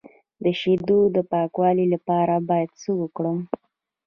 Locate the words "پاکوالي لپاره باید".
1.31-2.69